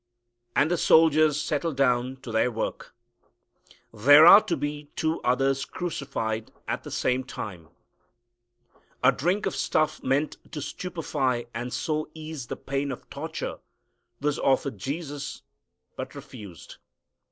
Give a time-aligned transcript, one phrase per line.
[0.55, 2.95] And the soldiers settle down to their work.
[3.93, 7.67] There are to be two others crucified at the same time.
[9.03, 13.59] A drink of stuff meant to stupefy and so ease the pain of torture
[14.19, 15.43] was offered Jesus,
[15.95, 16.77] but refused.